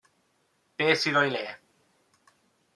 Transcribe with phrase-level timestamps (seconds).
[0.79, 1.45] Be sydd o'i le?